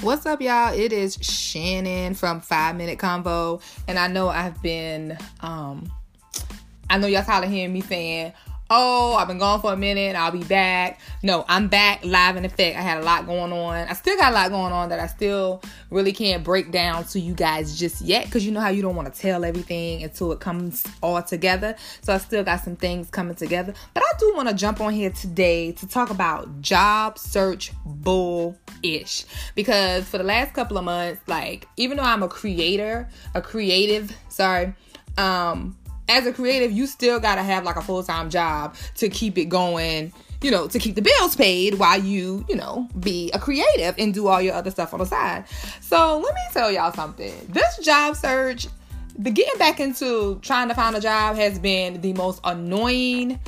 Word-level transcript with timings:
What's 0.00 0.26
up, 0.26 0.40
y'all? 0.40 0.72
It 0.72 0.92
is 0.92 1.18
Shannon 1.20 2.14
from 2.14 2.40
Five 2.40 2.76
Minute 2.76 3.00
Convo, 3.00 3.60
and 3.88 3.98
I 3.98 4.06
know 4.06 4.28
I've 4.28 4.62
been, 4.62 5.18
um, 5.40 5.90
I 6.88 6.98
know 6.98 7.08
y'all 7.08 7.24
tired 7.24 7.46
of 7.46 7.50
hearing 7.50 7.72
me 7.72 7.80
saying, 7.80 8.32
oh, 8.70 9.16
I've 9.16 9.28
been 9.28 9.38
gone 9.38 9.60
for 9.60 9.72
a 9.72 9.76
minute, 9.76 10.16
I'll 10.16 10.30
be 10.30 10.44
back. 10.44 11.00
No, 11.22 11.44
I'm 11.48 11.68
back 11.68 12.04
live 12.04 12.36
in 12.36 12.44
effect. 12.44 12.76
I 12.76 12.82
had 12.82 12.98
a 12.98 13.04
lot 13.04 13.26
going 13.26 13.52
on. 13.52 13.88
I 13.88 13.92
still 13.94 14.16
got 14.16 14.32
a 14.32 14.34
lot 14.34 14.50
going 14.50 14.72
on 14.72 14.90
that 14.90 15.00
I 15.00 15.06
still 15.06 15.62
really 15.90 16.12
can't 16.12 16.44
break 16.44 16.70
down 16.70 17.04
to 17.04 17.20
you 17.20 17.34
guys 17.34 17.78
just 17.78 18.02
yet 18.02 18.26
because 18.26 18.44
you 18.44 18.52
know 18.52 18.60
how 18.60 18.68
you 18.68 18.82
don't 18.82 18.96
want 18.96 19.12
to 19.12 19.20
tell 19.20 19.44
everything 19.44 20.02
until 20.02 20.32
it 20.32 20.40
comes 20.40 20.86
all 21.02 21.22
together. 21.22 21.76
So 22.02 22.12
I 22.12 22.18
still 22.18 22.44
got 22.44 22.60
some 22.60 22.76
things 22.76 23.10
coming 23.10 23.34
together. 23.34 23.74
But 23.94 24.02
I 24.02 24.10
do 24.18 24.32
want 24.36 24.48
to 24.48 24.54
jump 24.54 24.80
on 24.80 24.92
here 24.92 25.10
today 25.10 25.72
to 25.72 25.88
talk 25.88 26.10
about 26.10 26.60
job 26.60 27.18
search 27.18 27.72
bull 27.84 28.56
ish 28.82 29.24
because 29.54 30.06
for 30.08 30.18
the 30.18 30.24
last 30.24 30.54
couple 30.54 30.76
of 30.76 30.84
months, 30.84 31.20
like, 31.26 31.66
even 31.76 31.96
though 31.96 32.02
I'm 32.02 32.22
a 32.22 32.28
creator, 32.28 33.08
a 33.34 33.40
creative, 33.40 34.14
sorry, 34.28 34.74
um, 35.16 35.76
as 36.08 36.26
a 36.26 36.32
creative, 36.32 36.72
you 36.72 36.86
still 36.86 37.20
gotta 37.20 37.42
have 37.42 37.64
like 37.64 37.76
a 37.76 37.82
full 37.82 38.02
time 38.02 38.30
job 38.30 38.74
to 38.96 39.08
keep 39.08 39.38
it 39.38 39.46
going, 39.46 40.12
you 40.42 40.50
know, 40.50 40.68
to 40.68 40.78
keep 40.78 40.94
the 40.94 41.02
bills 41.02 41.36
paid 41.36 41.74
while 41.74 42.00
you, 42.00 42.44
you 42.48 42.56
know, 42.56 42.88
be 43.00 43.30
a 43.32 43.38
creative 43.38 43.94
and 43.98 44.14
do 44.14 44.28
all 44.28 44.40
your 44.40 44.54
other 44.54 44.70
stuff 44.70 44.92
on 44.92 45.00
the 45.00 45.06
side. 45.06 45.44
So 45.80 46.18
let 46.18 46.34
me 46.34 46.40
tell 46.52 46.70
y'all 46.70 46.92
something. 46.92 47.34
This 47.48 47.78
job 47.78 48.16
search, 48.16 48.68
the 49.18 49.30
getting 49.30 49.58
back 49.58 49.80
into 49.80 50.38
trying 50.42 50.68
to 50.68 50.74
find 50.74 50.96
a 50.96 51.00
job 51.00 51.36
has 51.36 51.58
been 51.58 52.00
the 52.00 52.12
most 52.14 52.40
annoying, 52.44 53.38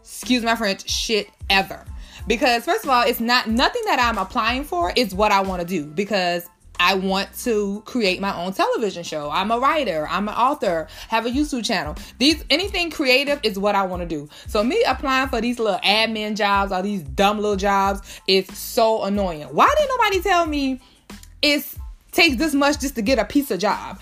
excuse 0.00 0.42
my 0.42 0.56
French, 0.56 0.88
shit 0.88 1.28
ever. 1.50 1.84
Because 2.26 2.64
first 2.64 2.84
of 2.84 2.90
all, 2.90 3.02
it's 3.02 3.20
not 3.20 3.48
nothing 3.48 3.82
that 3.84 4.00
I'm 4.00 4.16
applying 4.16 4.64
for, 4.64 4.92
it's 4.96 5.12
what 5.12 5.30
I 5.30 5.42
want 5.42 5.60
to 5.60 5.66
do. 5.66 5.84
Because 5.84 6.48
I 6.78 6.94
want 6.94 7.32
to 7.44 7.82
create 7.84 8.20
my 8.20 8.34
own 8.36 8.52
television 8.52 9.04
show. 9.04 9.30
I'm 9.30 9.50
a 9.50 9.58
writer, 9.58 10.06
I'm 10.08 10.28
an 10.28 10.34
author, 10.34 10.88
have 11.08 11.26
a 11.26 11.30
YouTube 11.30 11.64
channel. 11.64 11.96
These 12.18 12.44
anything 12.50 12.90
creative 12.90 13.40
is 13.42 13.58
what 13.58 13.74
I 13.74 13.84
want 13.84 14.02
to 14.02 14.08
do. 14.08 14.28
So 14.46 14.62
me 14.64 14.82
applying 14.86 15.28
for 15.28 15.40
these 15.40 15.58
little 15.58 15.80
admin 15.80 16.36
jobs 16.36 16.72
or 16.72 16.82
these 16.82 17.02
dumb 17.02 17.38
little 17.38 17.56
jobs 17.56 18.20
is 18.26 18.46
so 18.56 19.04
annoying. 19.04 19.42
Why 19.44 19.72
didn't 19.78 19.90
nobody 19.96 20.20
tell 20.22 20.46
me 20.46 20.80
it 21.42 21.64
takes 22.12 22.36
this 22.36 22.54
much 22.54 22.80
just 22.80 22.96
to 22.96 23.02
get 23.02 23.18
a 23.18 23.24
piece 23.24 23.50
of 23.50 23.60
job? 23.60 24.00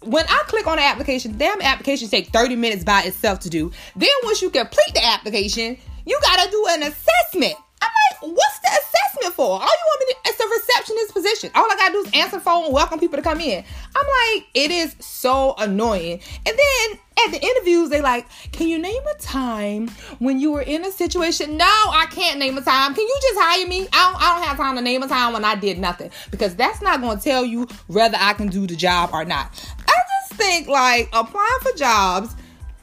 When 0.00 0.26
I 0.28 0.42
click 0.46 0.66
on 0.66 0.76
the 0.76 0.82
application, 0.82 1.38
damn 1.38 1.62
application 1.62 2.08
take 2.08 2.28
30 2.28 2.56
minutes 2.56 2.84
by 2.84 3.02
itself 3.04 3.40
to 3.40 3.50
do. 3.50 3.72
Then 3.96 4.10
once 4.22 4.42
you 4.42 4.50
complete 4.50 4.92
the 4.92 5.04
application, 5.04 5.78
you 6.04 6.18
gotta 6.22 6.50
do 6.50 6.66
an 6.70 6.82
assessment. 6.82 7.54
I'm 7.84 8.28
like, 8.30 8.36
what's 8.36 8.58
the 8.60 8.68
assessment 8.68 9.34
for? 9.34 9.50
All 9.50 9.60
you 9.60 9.66
want 9.86 10.00
me 10.00 10.14
to, 10.14 10.16
it's 10.26 10.40
a 10.40 10.48
receptionist 10.48 11.14
position. 11.14 11.50
All 11.54 11.70
I 11.70 11.76
gotta 11.76 11.92
do 11.92 11.98
is 12.00 12.10
answer 12.14 12.40
phone, 12.40 12.72
welcome 12.72 12.98
people 12.98 13.16
to 13.16 13.22
come 13.22 13.40
in. 13.40 13.64
I'm 13.94 14.06
like, 14.06 14.46
it 14.54 14.70
is 14.70 14.96
so 15.00 15.54
annoying. 15.58 16.20
And 16.46 16.58
then 16.58 16.98
at 17.26 17.30
the 17.30 17.40
interviews, 17.42 17.90
they 17.90 18.00
like, 18.00 18.26
can 18.52 18.68
you 18.68 18.78
name 18.78 19.02
a 19.14 19.18
time 19.20 19.88
when 20.18 20.40
you 20.40 20.52
were 20.52 20.62
in 20.62 20.84
a 20.84 20.90
situation? 20.90 21.56
No, 21.56 21.64
I 21.66 22.06
can't 22.10 22.38
name 22.38 22.56
a 22.58 22.62
time. 22.62 22.94
Can 22.94 23.04
you 23.06 23.18
just 23.22 23.38
hire 23.38 23.66
me? 23.66 23.86
I 23.92 24.10
don't, 24.10 24.22
I 24.22 24.34
don't 24.34 24.48
have 24.48 24.56
time 24.56 24.76
to 24.76 24.82
name 24.82 25.02
a 25.02 25.08
time 25.08 25.32
when 25.32 25.44
I 25.44 25.54
did 25.54 25.78
nothing 25.78 26.10
because 26.30 26.54
that's 26.56 26.82
not 26.82 27.00
to 27.00 27.22
tell 27.22 27.44
you 27.44 27.68
whether 27.86 28.16
I 28.18 28.32
can 28.34 28.48
do 28.48 28.66
the 28.66 28.76
job 28.76 29.10
or 29.12 29.24
not. 29.24 29.50
I 29.86 29.98
just 30.28 30.40
think 30.40 30.68
like 30.68 31.08
applying 31.12 31.60
for 31.60 31.76
jobs. 31.76 32.34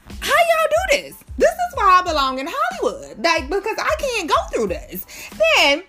Do 0.08 0.28
this? 0.92 1.24
This 1.38 1.50
is 1.50 1.74
why 1.74 2.00
I 2.00 2.08
belong 2.08 2.38
in 2.38 2.48
Hollywood. 2.50 3.18
Like, 3.18 3.48
because 3.48 3.76
I 3.78 3.94
can't 3.98 4.28
go 4.28 4.36
through 4.52 4.68
this. 4.68 5.06
Then 5.30 5.82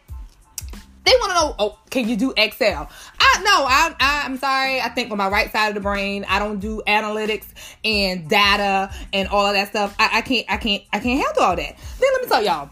they 1.04 1.12
want 1.12 1.32
to 1.32 1.36
know, 1.36 1.56
oh, 1.60 1.80
can 1.90 2.08
you 2.08 2.16
do 2.16 2.34
Excel? 2.38 2.90
I 3.20 3.42
no, 3.44 3.66
I, 3.66 3.96
I 4.00 4.26
am 4.26 4.38
sorry. 4.38 4.80
I 4.80 4.90
think 4.90 5.10
with 5.10 5.18
my 5.18 5.28
right 5.28 5.52
side 5.52 5.70
of 5.70 5.76
the 5.76 5.82
brain, 5.82 6.26
I 6.30 6.40
don't 6.40 6.60
do 6.60 6.82
analytics 6.88 7.48
and 7.84 8.30
data 8.30 8.94
and 9.12 9.28
all 9.28 9.46
of 9.46 9.54
that 9.54 9.70
stuff. 9.70 9.96
I, 10.00 10.20
I 10.20 10.22
can't, 10.22 10.46
I 10.50 10.58
can't, 10.58 10.84
I 10.94 11.00
can't 11.00 11.22
handle 11.22 11.44
all 11.44 11.56
that. 11.56 11.78
Then 12.00 12.10
let 12.14 12.22
me 12.22 12.28
tell 12.28 12.44
y'all, 12.44 12.70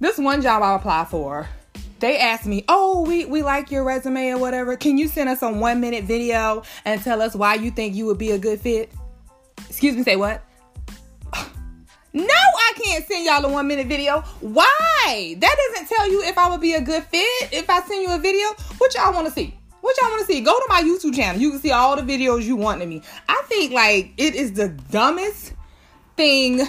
this 0.00 0.18
one 0.18 0.42
job 0.42 0.62
I 0.62 0.74
applied 0.74 1.08
for, 1.08 1.48
they 2.00 2.18
asked 2.18 2.46
me, 2.46 2.64
"Oh, 2.66 3.04
we 3.06 3.26
we 3.26 3.42
like 3.42 3.70
your 3.70 3.84
resume 3.84 4.30
or 4.30 4.38
whatever. 4.38 4.76
Can 4.76 4.96
you 4.96 5.06
send 5.06 5.28
us 5.28 5.42
a 5.42 5.52
one 5.52 5.80
minute 5.80 6.04
video 6.04 6.62
and 6.84 7.00
tell 7.02 7.20
us 7.20 7.36
why 7.36 7.54
you 7.54 7.70
think 7.70 7.94
you 7.94 8.06
would 8.06 8.18
be 8.18 8.30
a 8.30 8.38
good 8.38 8.60
fit?" 8.60 8.90
Excuse 9.68 9.94
me, 9.94 10.02
say 10.02 10.16
what? 10.16 10.42
No, 12.12 12.24
I 12.24 12.72
can't 12.82 13.06
send 13.06 13.24
y'all 13.24 13.44
a 13.44 13.48
one 13.48 13.68
minute 13.68 13.86
video. 13.86 14.20
Why? 14.40 15.36
That 15.38 15.56
doesn't 15.72 15.88
tell 15.88 16.10
you 16.10 16.22
if 16.24 16.36
I 16.36 16.50
would 16.50 16.60
be 16.60 16.74
a 16.74 16.80
good 16.80 17.04
fit 17.04 17.52
if 17.52 17.70
I 17.70 17.82
send 17.82 18.02
you 18.02 18.12
a 18.12 18.18
video. 18.18 18.48
What 18.78 18.94
y'all 18.94 19.12
want 19.12 19.26
to 19.28 19.32
see? 19.32 19.54
What 19.80 19.96
y'all 20.00 20.10
want 20.10 20.26
to 20.26 20.26
see? 20.26 20.40
Go 20.40 20.52
to 20.52 20.66
my 20.68 20.82
YouTube 20.82 21.14
channel. 21.14 21.40
You 21.40 21.50
can 21.50 21.60
see 21.60 21.70
all 21.70 21.96
the 21.96 22.02
videos 22.02 22.42
you 22.42 22.56
want 22.56 22.82
of 22.82 22.88
me. 22.88 23.02
I 23.28 23.42
think 23.46 23.72
like 23.72 24.12
it 24.16 24.34
is 24.34 24.52
the 24.52 24.68
dumbest 24.68 25.54
thing 26.16 26.62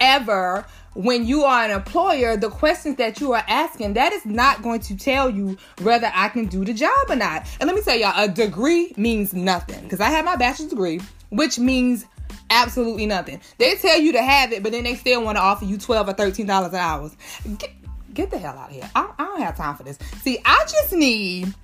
ever 0.00 0.66
when 0.94 1.26
you 1.26 1.44
are 1.44 1.64
an 1.64 1.70
employer, 1.70 2.36
the 2.36 2.50
questions 2.50 2.96
that 2.96 3.20
you 3.20 3.32
are 3.32 3.44
asking, 3.48 3.94
that 3.94 4.12
is 4.12 4.26
not 4.26 4.62
going 4.62 4.80
to 4.80 4.96
tell 4.96 5.30
you 5.30 5.56
whether 5.80 6.10
I 6.12 6.28
can 6.28 6.46
do 6.46 6.64
the 6.64 6.74
job 6.74 6.90
or 7.08 7.16
not. 7.16 7.46
And 7.60 7.66
let 7.66 7.76
me 7.76 7.82
tell 7.82 7.96
y'all, 7.96 8.12
a 8.16 8.28
degree 8.28 8.92
means 8.96 9.32
nothing 9.32 9.82
because 9.84 10.00
I 10.00 10.10
have 10.10 10.24
my 10.24 10.36
bachelor's 10.36 10.70
degree, 10.70 11.00
which 11.30 11.58
means 11.58 12.04
absolutely 12.52 13.06
nothing. 13.06 13.40
They 13.58 13.74
tell 13.76 13.98
you 13.98 14.12
to 14.12 14.22
have 14.22 14.52
it, 14.52 14.62
but 14.62 14.72
then 14.72 14.84
they 14.84 14.94
still 14.94 15.24
want 15.24 15.36
to 15.38 15.42
offer 15.42 15.64
you 15.64 15.78
twelve 15.78 16.08
or 16.08 16.12
thirteen 16.12 16.46
dollars 16.46 16.72
an 16.72 16.78
hour. 16.78 17.10
Get, 17.58 17.70
get 18.14 18.30
the 18.30 18.38
hell 18.38 18.56
out 18.56 18.70
of 18.70 18.74
here! 18.74 18.88
I, 18.94 19.10
I 19.18 19.24
don't 19.24 19.40
have 19.40 19.56
time 19.56 19.76
for 19.76 19.82
this. 19.82 19.98
See, 20.20 20.38
I 20.44 20.64
just 20.68 20.92
need 20.92 21.54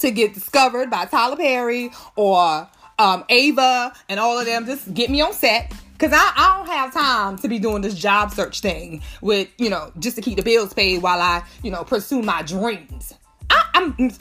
to 0.00 0.10
get 0.10 0.34
discovered 0.34 0.90
by 0.90 1.06
Tyler 1.06 1.36
Perry 1.36 1.90
or 2.14 2.68
um, 2.98 3.24
Ava 3.28 3.92
and 4.08 4.20
all 4.20 4.38
of 4.38 4.46
them. 4.46 4.66
Just 4.66 4.92
get 4.94 5.10
me 5.10 5.20
on 5.20 5.32
set. 5.32 5.72
Cause 5.98 6.12
I, 6.12 6.32
I 6.36 6.58
don't 6.58 6.68
have 6.68 6.92
time 6.94 7.38
to 7.38 7.48
be 7.48 7.58
doing 7.58 7.82
this 7.82 7.94
job 7.94 8.30
search 8.30 8.60
thing 8.60 9.02
with, 9.20 9.48
you 9.58 9.68
know, 9.68 9.90
just 9.98 10.14
to 10.14 10.22
keep 10.22 10.36
the 10.36 10.44
bills 10.44 10.72
paid 10.72 11.02
while 11.02 11.20
I, 11.20 11.42
you 11.64 11.72
know, 11.72 11.82
pursue 11.82 12.22
my 12.22 12.42
dreams. 12.42 13.14
I, 13.50 13.64
I'm 13.74 14.12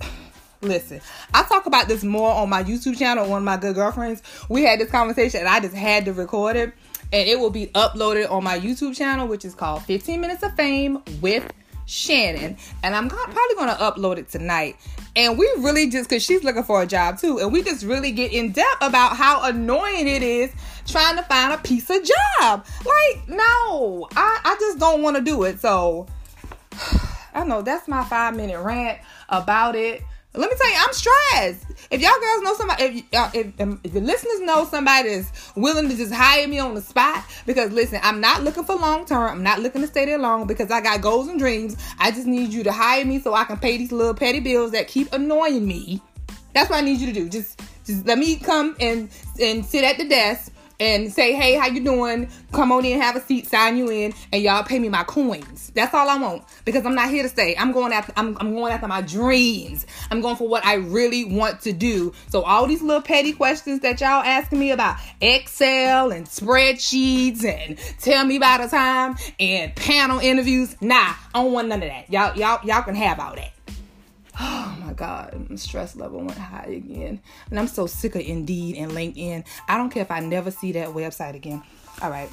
Listen, 0.62 1.02
I 1.34 1.44
talk 1.44 1.68
about 1.68 1.88
this 1.88 2.04
more 2.04 2.32
on 2.32 2.50
my 2.50 2.64
YouTube 2.64 2.98
channel, 2.98 3.28
one 3.30 3.40
of 3.40 3.44
my 3.44 3.58
good 3.58 3.76
girlfriends. 3.76 4.24
We 4.50 4.64
had 4.64 4.80
this 4.80 4.90
conversation 4.90 5.42
and 5.42 5.50
I 5.50 5.60
just 5.60 5.76
had 5.76 6.06
to 6.06 6.14
record 6.14 6.56
it. 6.56 6.74
And 7.14 7.28
it 7.28 7.40
will 7.40 7.52
be 7.52 7.68
uploaded 7.68 8.30
on 8.30 8.44
my 8.44 8.60
YouTube 8.60 8.96
channel, 8.96 9.28
which 9.28 9.46
is 9.46 9.56
called 9.56 9.84
15 9.84 10.20
Minutes 10.20 10.44
of 10.44 10.54
Fame 10.56 11.02
with 11.22 11.50
Shannon. 11.86 12.58
And 12.84 12.96
I'm 12.96 13.08
probably 13.08 13.56
going 13.56 13.70
to 13.70 13.76
upload 13.76 14.18
it 14.18 14.30
tonight. 14.30 14.76
And 15.16 15.38
we 15.38 15.46
really 15.60 15.90
just, 15.90 16.10
because 16.10 16.24
she's 16.24 16.44
looking 16.44 16.64
for 16.64 16.82
a 16.82 16.86
job 16.86 17.18
too. 17.18 17.40
And 17.40 17.54
we 17.54 17.64
just 17.64 17.86
really 17.86 18.12
get 18.12 18.34
in 18.34 18.52
depth 18.52 18.82
about 18.82 19.16
how 19.16 19.44
annoying 19.44 20.08
it 20.08 20.22
is 20.22 20.52
trying 20.86 21.16
to 21.18 21.24
find 21.24 21.54
a 21.54 21.58
piece 21.60 21.90
of 21.90 22.04
job. 22.04 22.66
Like, 22.86 23.30
no, 23.30 24.08
I, 24.16 24.40
I 24.44 24.58
just 24.60 24.80
don't 24.80 25.02
want 25.02 25.18
to 25.18 25.22
do 25.22 25.44
it. 25.44 25.60
So, 25.60 26.08
I 27.34 27.44
know 27.44 27.62
that's 27.62 27.88
my 27.88 28.04
five 28.04 28.36
minute 28.36 28.60
rant 28.60 29.00
about 29.30 29.76
it. 29.76 30.04
Let 30.38 30.52
me 30.52 30.56
tell 30.56 30.70
you, 30.70 30.78
I'm 30.80 30.94
stressed. 30.94 31.66
If 31.90 32.02
y'all 32.02 32.20
girls 32.20 32.44
know 32.44 32.54
somebody, 32.56 32.84
if, 32.84 33.20
uh, 33.20 33.32
if, 33.34 33.62
um, 33.62 33.80
if, 33.84 33.94
the 33.94 34.02
listeners 34.02 34.42
know 34.42 34.66
somebody 34.66 35.16
that's 35.16 35.56
willing 35.56 35.90
to 35.90 35.96
just 35.96 36.14
hire 36.14 36.48
me 36.48 36.60
on 36.60 36.76
the 36.76 36.82
spot, 36.82 37.24
because 37.46 37.72
listen, 37.72 38.00
I'm 38.04 38.22
not 38.22 38.44
looking 38.44 38.64
for 38.64 38.76
long 38.76 39.06
term. 39.06 39.30
I'm 39.30 39.44
not 39.44 39.60
looking 39.60 39.82
to 39.82 39.88
stay 39.88 40.06
there 40.06 40.20
long 40.20 40.46
because 40.46 40.70
I 40.70 40.82
got 40.82 41.02
goals 41.02 41.28
and 41.28 41.40
dreams. 41.40 41.76
I 42.00 42.12
just 42.12 42.28
need 42.28 42.54
you 42.54 42.64
to 42.64 42.72
hire 42.72 43.06
me 43.06 43.20
so 43.20 43.34
I 43.34 43.46
can 43.46 43.58
pay 43.58 43.78
these 43.78 43.92
little 43.92 44.14
petty 44.14 44.40
bills 44.40 44.72
that 44.72 44.88
keep 44.88 45.12
annoying 45.14 45.68
me. 45.68 46.02
That's 46.54 46.70
what 46.70 46.78
I 46.78 46.82
need 46.82 47.00
you 47.00 47.08
to 47.08 47.14
do. 47.14 47.30
Just, 47.30 47.62
just 47.86 48.06
let 48.06 48.18
me 48.18 48.38
come 48.38 48.76
and 48.80 49.10
and 49.40 49.66
sit 49.66 49.84
at 49.84 49.98
the 49.98 50.08
desk 50.08 50.52
and 50.80 51.12
say, 51.12 51.34
hey, 51.34 51.56
how 51.56 51.68
you 51.68 51.84
doing? 51.84 52.30
Come 52.52 52.72
on 52.72 52.86
in, 52.86 53.02
have 53.02 53.16
a 53.16 53.22
seat, 53.22 53.48
sign 53.48 53.78
you 53.78 53.90
in, 53.90 54.14
and 54.32 54.42
y'all 54.42 54.64
pay 54.64 54.80
me 54.80 54.90
my 54.90 55.04
coins. 55.04 55.72
That's 55.76 55.94
all 55.94 56.10
I 56.10 56.18
want 56.18 56.44
because 56.66 56.86
I'm 56.86 56.96
not 56.96 57.10
here 57.10 57.24
to 57.24 57.30
stay. 57.30 57.56
I'm 57.58 57.72
going 57.72 57.94
after 57.94 58.14
I'm, 58.16 58.38
I'm 58.40 58.54
going 58.54 58.72
after 58.72 58.88
my 58.88 59.02
dreams. 59.02 59.86
I'm 60.12 60.22
going 60.22 60.36
for 60.36 60.48
what 60.48 60.66
I 60.66 60.76
really 60.76 61.26
want 61.26 61.62
to 61.62 61.74
do. 61.74 62.14
So 62.30 62.44
all 62.44 62.68
these 62.68 62.82
little 62.82 63.02
petty 63.02 63.34
questions 63.34 63.82
that 63.82 64.00
y'all 64.02 64.24
asking 64.24 64.60
me 64.60 64.72
about 64.72 64.98
Excel 65.22 66.12
and 66.12 66.26
spreadsheets 66.26 67.44
and 67.44 67.78
tell 68.00 68.26
me 68.26 68.38
about 68.38 68.64
a 68.64 68.70
time 68.70 69.16
and 69.40 69.76
panel 69.76 70.20
interviews, 70.20 70.76
nah, 70.82 70.96
I 70.96 71.44
don't 71.44 71.54
want 71.54 71.68
none 71.68 71.82
of 71.82 71.90
that. 71.90 72.12
Y'all 72.12 72.36
y'all 72.38 72.60
y'all 72.66 72.84
can 72.84 72.96
have 72.96 73.20
all 73.20 73.36
that. 73.36 73.57
Oh 74.78 74.78
my 74.86 74.94
God, 74.94 75.50
my 75.50 75.56
stress 75.56 75.96
level 75.96 76.20
went 76.20 76.38
high 76.38 76.68
again. 76.68 77.20
And 77.50 77.60
I'm 77.60 77.68
so 77.68 77.88
sick 77.88 78.16
of 78.16 78.22
Indeed 78.22 78.78
and 78.78 78.92
LinkedIn. 78.92 79.46
I 79.68 79.78
don't 79.78 79.90
care 79.90 80.04
if 80.04 80.12
I 80.12 80.20
never 80.22 80.52
see 80.52 80.72
that 80.74 80.90
website 80.90 81.36
again. 81.36 81.62
All 82.02 82.10
right, 82.10 82.30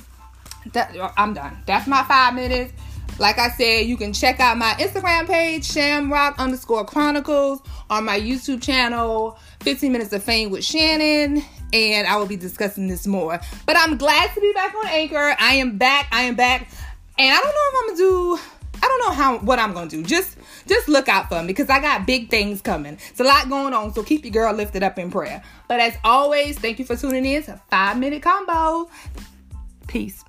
that 0.73 0.95
I'm 1.17 1.35
done. 1.35 1.63
That's 1.67 1.89
my 1.89 2.05
five 2.05 2.35
minutes. 2.35 2.73
Like 3.19 3.39
I 3.39 3.49
said, 3.51 3.87
you 3.87 3.97
can 3.97 4.13
check 4.13 4.41
out 4.41 4.59
my 4.59 4.75
Instagram 4.75 5.27
page, 5.27 5.65
Shamrock 5.65 6.39
underscore 6.39 6.85
Chronicles, 6.85 7.61
on 7.89 8.05
my 8.05 8.19
YouTube 8.19 8.61
channel, 8.61 9.39
15 9.61 9.93
Minutes 9.93 10.13
of 10.13 10.23
Fame 10.23 10.51
with 10.51 10.65
Shannon, 10.65 11.45
and 11.73 12.07
I 12.09 12.17
will 12.17 12.27
be 12.27 12.37
discussing 12.37 12.89
this 12.89 13.07
more. 13.07 13.41
But 13.67 13.77
I'm 13.77 13.97
glad 13.97 14.35
to 14.35 14.41
be 14.41 14.53
back 14.53 14.75
on 14.75 14.87
Anchor. 14.89 15.37
I 15.39 15.55
am 15.55 15.79
back. 15.79 16.09
I 16.11 16.23
am 16.23 16.35
back. 16.35 16.69
And 17.17 17.31
I 17.31 17.41
don't 17.41 17.45
know 17.45 17.51
if 17.51 17.75
I'm 17.81 17.87
gonna 17.87 17.99
do 17.99 18.39
I 18.85 18.89
don't 18.89 18.99
know 19.09 19.15
how 19.15 19.39
what 19.39 19.59
I'm 19.59 19.73
gonna 19.73 19.89
do. 19.89 20.03
Just 20.03 20.37
just 20.67 20.89
look 20.89 21.09
out 21.09 21.31
for 21.31 21.41
me 21.41 21.47
because 21.47 21.71
I 21.71 21.81
got 21.81 22.07
big 22.07 22.29
things 22.29 22.61
coming. 22.61 22.99
It's 23.09 23.21
a 23.21 23.25
lot 23.25 23.49
going 23.49 23.73
on, 23.73 23.95
so 23.95 24.03
keep 24.03 24.25
your 24.25 24.33
girl 24.33 24.53
lifted 24.53 24.83
up 24.83 24.99
in 24.99 25.11
prayer. 25.11 25.43
But 25.69 25.81
as 25.81 25.95
always, 26.05 26.59
thank 26.59 26.79
you 26.79 26.85
for 26.85 26.95
tuning 26.95 27.25
in 27.25 27.43
to 27.45 27.59
Five 27.71 27.99
Minute 27.99 28.23
Convo. 28.23 28.91
Peace. 29.87 30.23